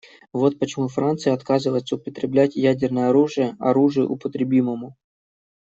Вот 0.33 0.57
почему 0.57 0.87
Франция 0.87 1.31
отказывается 1.35 1.93
уподоблять 1.95 2.55
ядерное 2.55 3.09
оружие 3.09 3.55
оружию 3.59 4.09
употребимому. 4.09 4.95